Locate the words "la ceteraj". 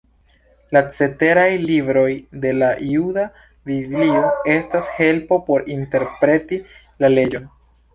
0.77-1.43